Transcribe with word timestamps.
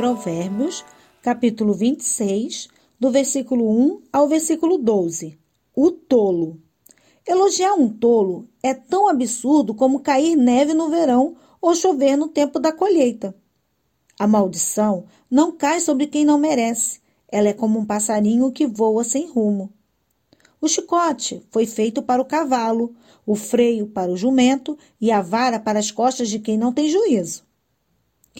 Provérbios, 0.00 0.82
capítulo 1.20 1.74
26, 1.74 2.68
do 2.98 3.10
versículo 3.10 3.68
1 3.70 4.04
ao 4.10 4.26
versículo 4.26 4.78
12. 4.78 5.38
O 5.76 5.90
tolo. 5.90 6.58
Elogiar 7.28 7.74
um 7.74 7.86
tolo 7.86 8.48
é 8.62 8.72
tão 8.72 9.06
absurdo 9.10 9.74
como 9.74 10.00
cair 10.00 10.36
neve 10.36 10.72
no 10.72 10.88
verão 10.88 11.36
ou 11.60 11.74
chover 11.74 12.16
no 12.16 12.28
tempo 12.28 12.58
da 12.58 12.72
colheita. 12.72 13.36
A 14.18 14.26
maldição 14.26 15.04
não 15.30 15.52
cai 15.52 15.80
sobre 15.80 16.06
quem 16.06 16.24
não 16.24 16.38
merece. 16.38 17.00
Ela 17.28 17.48
é 17.48 17.52
como 17.52 17.78
um 17.78 17.84
passarinho 17.84 18.50
que 18.50 18.66
voa 18.66 19.04
sem 19.04 19.26
rumo. 19.26 19.70
O 20.62 20.66
chicote 20.66 21.46
foi 21.50 21.66
feito 21.66 22.00
para 22.02 22.22
o 22.22 22.24
cavalo, 22.24 22.94
o 23.26 23.34
freio 23.34 23.86
para 23.86 24.10
o 24.10 24.16
jumento 24.16 24.78
e 24.98 25.12
a 25.12 25.20
vara 25.20 25.60
para 25.60 25.78
as 25.78 25.90
costas 25.90 26.30
de 26.30 26.38
quem 26.38 26.56
não 26.56 26.72
tem 26.72 26.88
juízo. 26.88 27.49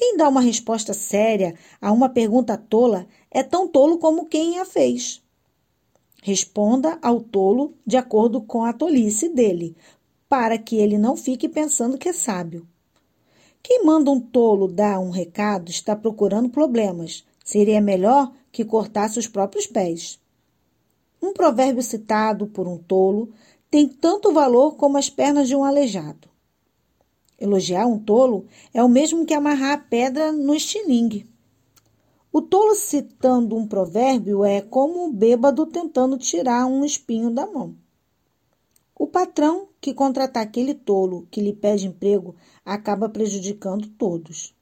Quem 0.00 0.16
dá 0.16 0.30
uma 0.30 0.40
resposta 0.40 0.94
séria 0.94 1.54
a 1.78 1.92
uma 1.92 2.08
pergunta 2.08 2.56
tola 2.56 3.06
é 3.30 3.42
tão 3.42 3.68
tolo 3.68 3.98
como 3.98 4.24
quem 4.24 4.58
a 4.58 4.64
fez. 4.64 5.22
Responda 6.22 6.98
ao 7.02 7.20
tolo 7.20 7.74
de 7.86 7.98
acordo 7.98 8.40
com 8.40 8.64
a 8.64 8.72
tolice 8.72 9.28
dele, 9.28 9.76
para 10.26 10.56
que 10.56 10.76
ele 10.76 10.96
não 10.96 11.18
fique 11.18 11.46
pensando 11.50 11.98
que 11.98 12.08
é 12.08 12.14
sábio. 12.14 12.66
Quem 13.62 13.84
manda 13.84 14.10
um 14.10 14.18
tolo 14.18 14.68
dar 14.68 14.98
um 14.98 15.10
recado 15.10 15.68
está 15.68 15.94
procurando 15.94 16.48
problemas. 16.48 17.22
Seria 17.44 17.78
melhor 17.78 18.32
que 18.50 18.64
cortasse 18.64 19.18
os 19.18 19.26
próprios 19.28 19.66
pés. 19.66 20.18
Um 21.20 21.34
provérbio 21.34 21.82
citado 21.82 22.46
por 22.46 22.66
um 22.66 22.78
tolo 22.78 23.34
tem 23.70 23.86
tanto 23.86 24.32
valor 24.32 24.76
como 24.76 24.96
as 24.96 25.10
pernas 25.10 25.46
de 25.46 25.54
um 25.54 25.62
aleijado. 25.62 26.29
Elogiar 27.40 27.86
um 27.86 27.98
tolo 27.98 28.44
é 28.74 28.84
o 28.84 28.88
mesmo 28.88 29.24
que 29.24 29.32
amarrar 29.32 29.72
a 29.72 29.78
pedra 29.78 30.30
no 30.30 30.54
estilingue. 30.54 31.26
O 32.30 32.42
tolo 32.42 32.74
citando 32.74 33.56
um 33.56 33.66
provérbio 33.66 34.44
é 34.44 34.60
como 34.60 35.06
o 35.06 35.12
bêbado 35.12 35.64
tentando 35.66 36.18
tirar 36.18 36.66
um 36.66 36.84
espinho 36.84 37.30
da 37.30 37.46
mão. 37.46 37.74
O 38.94 39.06
patrão 39.06 39.68
que 39.80 39.94
contratar 39.94 40.42
aquele 40.42 40.74
tolo 40.74 41.26
que 41.30 41.40
lhe 41.40 41.54
pede 41.54 41.86
emprego 41.86 42.36
acaba 42.62 43.08
prejudicando 43.08 43.88
todos. 43.88 44.54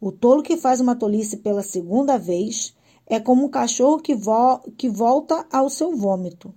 O 0.00 0.10
tolo 0.10 0.42
que 0.42 0.56
faz 0.56 0.80
uma 0.80 0.96
tolice 0.96 1.36
pela 1.36 1.62
segunda 1.62 2.18
vez 2.18 2.74
é 3.06 3.20
como 3.20 3.44
um 3.44 3.50
cachorro 3.50 4.00
que, 4.00 4.14
vo 4.14 4.60
que 4.78 4.88
volta 4.88 5.46
ao 5.52 5.68
seu 5.68 5.94
vômito. 5.94 6.54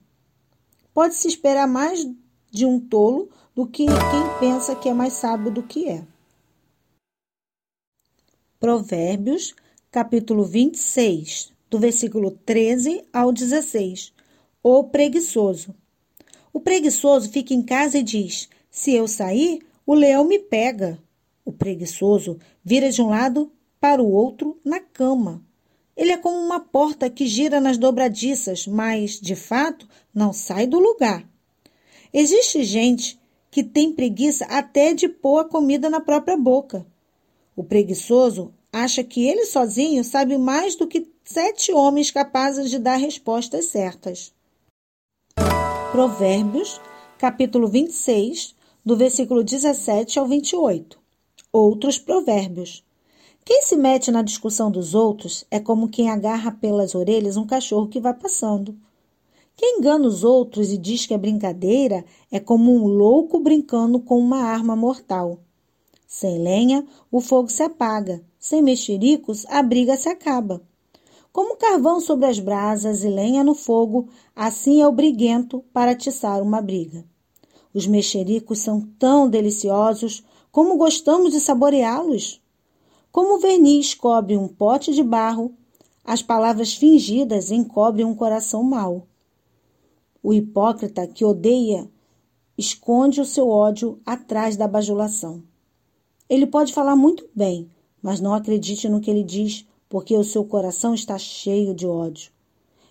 Pode-se 0.94 1.28
esperar 1.28 1.68
mais 1.68 2.08
de 2.50 2.66
um 2.66 2.80
tolo 2.80 3.30
do 3.56 3.68
que 3.68 3.86
quem 3.86 4.40
pensa 4.40 4.76
que 4.76 4.88
é 4.88 4.94
mais 4.94 5.14
sábio 5.14 5.52
do 5.52 5.62
que 5.64 5.90
é. 5.90 6.06
Provérbios, 8.60 9.54
capítulo 9.92 10.46
26, 10.46 11.52
do 11.70 11.80
versículo 11.80 12.32
13 12.32 13.04
ao 13.12 13.32
16. 13.32 14.14
O 14.64 14.84
preguiçoso. 14.86 15.76
O 16.54 16.60
preguiçoso 16.60 17.30
fica 17.30 17.54
em 17.54 17.62
casa 17.62 17.98
e 17.98 18.04
diz: 18.04 18.50
Se 18.70 18.94
eu 18.94 19.08
sair, 19.08 19.66
o 19.86 19.94
leão 19.94 20.26
me 20.26 20.40
pega. 20.40 21.00
O 21.44 21.52
preguiçoso 21.52 22.40
vira 22.64 22.92
de 22.92 23.02
um 23.02 23.10
lado 23.10 23.52
para 23.80 24.02
o 24.02 24.12
outro 24.12 24.60
na 24.64 24.80
cama. 24.80 25.44
Ele 25.98 26.12
é 26.12 26.18
como 26.18 26.38
uma 26.38 26.60
porta 26.60 27.10
que 27.10 27.26
gira 27.26 27.60
nas 27.60 27.78
dobradiças, 27.78 28.66
mas, 28.66 29.20
de 29.20 29.36
fato, 29.36 29.88
não 30.14 30.32
sai 30.32 30.66
do 30.66 30.80
lugar. 30.80 31.28
Existe 32.14 32.64
gente 32.64 33.21
que 33.52 33.62
tem 33.62 33.92
preguiça 33.92 34.46
até 34.46 34.94
de 34.94 35.10
pôr 35.10 35.40
a 35.40 35.46
comida 35.46 35.90
na 35.90 36.00
própria 36.00 36.38
boca. 36.38 36.86
O 37.56 37.64
preguiçoso 37.64 38.54
acha 38.72 39.04
que 39.04 39.28
ele 39.28 39.46
sozinho 39.46 40.04
sabe 40.06 40.38
mais 40.38 40.78
do 40.78 40.88
que 40.88 41.12
sete 41.26 41.74
homens 41.74 42.10
capazes 42.10 42.70
de 42.70 42.80
dar 42.80 42.96
respostas 42.96 43.66
certas. 43.66 44.34
Provérbios, 45.92 46.80
capítulo 47.18 47.68
26, 47.68 48.56
do 48.86 48.96
versículo 48.96 49.44
17 49.44 50.18
ao 50.18 50.26
28. 50.26 50.98
Outros 51.52 52.00
provérbios. 52.00 52.84
Quem 53.44 53.62
se 53.64 53.76
mete 53.76 54.12
na 54.12 54.22
discussão 54.22 54.72
dos 54.72 54.96
outros 54.96 55.44
é 55.52 55.60
como 55.60 55.90
quem 55.90 56.10
agarra 56.10 56.52
pelas 56.52 56.96
orelhas 56.96 57.36
um 57.36 57.46
cachorro 57.46 57.90
que 57.90 58.00
vai 58.00 58.14
passando. 58.14 58.78
Quem 59.56 59.80
engana 59.80 60.08
os 60.08 60.24
outros 60.24 60.72
e 60.72 60.78
diz 60.78 61.06
que 61.06 61.14
é 61.14 61.18
brincadeira 61.18 62.04
é 62.32 62.40
como 62.40 62.74
um 62.74 62.88
louco 62.88 63.40
brincando 63.40 64.00
com 64.00 64.18
uma 64.18 64.44
arma 64.44 64.76
mortal. 64.76 65.40
Sem 66.08 66.40
lenha, 66.40 66.86
o 67.12 67.22
fogo 67.22 67.50
se 67.50 67.64
apaga. 67.64 68.22
Sem 68.40 68.62
mexericos, 68.62 69.46
a 69.48 69.62
briga 69.64 69.96
se 69.96 70.10
acaba. 70.10 70.62
Como 71.32 71.56
carvão 71.56 72.02
sobre 72.02 72.26
as 72.26 72.40
brasas 72.40 73.04
e 73.04 73.08
lenha 73.08 73.44
no 73.44 73.56
fogo, 73.56 74.10
assim 74.36 74.82
é 74.82 74.88
o 74.88 74.92
briguento 74.92 75.64
para 75.72 75.92
atiçar 75.92 76.42
uma 76.42 76.62
briga. 76.62 77.06
Os 77.74 77.88
mexericos 77.88 78.60
são 78.60 78.82
tão 79.00 79.30
deliciosos 79.30 80.24
como 80.52 80.76
gostamos 80.76 81.32
de 81.32 81.40
saboreá-los. 81.40 82.42
Como 83.12 83.36
o 83.36 83.40
verniz 83.40 83.94
cobre 83.94 84.36
um 84.36 84.48
pote 84.48 84.94
de 84.94 85.02
barro, 85.02 85.54
as 86.04 86.22
palavras 86.22 86.74
fingidas 86.74 87.52
encobrem 87.52 88.06
um 88.06 88.16
coração 88.16 88.62
mau. 88.64 89.08
O 90.24 90.34
hipócrita 90.34 91.08
que 91.08 91.26
odeia 91.26 91.90
esconde 92.58 93.20
o 93.20 93.26
seu 93.26 93.50
ódio 93.50 94.00
atrás 94.06 94.56
da 94.56 94.68
bajulação. 94.68 95.42
Ele 96.30 96.46
pode 96.46 96.74
falar 96.74 96.96
muito 96.96 97.28
bem, 97.36 97.70
mas 98.02 98.22
não 98.22 98.34
acredite 98.34 98.88
no 98.88 99.02
que 99.02 99.10
ele 99.10 99.24
diz, 99.24 99.66
porque 99.90 100.16
o 100.16 100.24
seu 100.24 100.46
coração 100.46 100.94
está 100.94 101.18
cheio 101.18 101.74
de 101.74 101.88
ódio. 101.88 102.32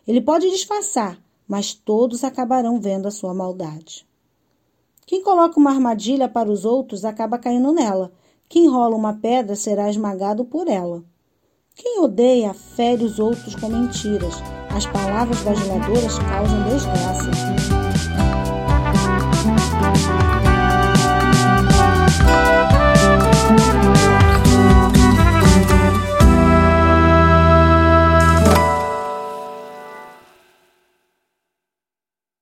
Ele 0.06 0.20
pode 0.20 0.50
disfarçar, 0.50 1.22
mas 1.46 1.72
todos 1.72 2.24
acabarão 2.24 2.80
vendo 2.80 3.06
a 3.06 3.10
sua 3.10 3.32
maldade. 3.32 4.06
Quem 5.06 5.22
coloca 5.22 5.58
uma 5.58 5.70
armadilha 5.70 6.28
para 6.28 6.50
os 6.50 6.64
outros 6.64 7.04
acaba 7.04 7.38
caindo 7.38 7.72
nela. 7.72 8.12
Quem 8.48 8.68
rola 8.68 8.96
uma 8.96 9.14
pedra 9.14 9.56
será 9.56 9.88
esmagado 9.88 10.44
por 10.44 10.68
ela. 10.68 11.04
Quem 11.76 12.00
odeia 12.00 12.52
fere 12.52 13.04
os 13.04 13.18
outros 13.18 13.54
com 13.54 13.68
mentiras. 13.68 14.34
As 14.74 14.86
palavras 14.86 15.40
bajuladoras 15.40 16.18
causam 16.18 16.62
desgraça. 16.68 17.79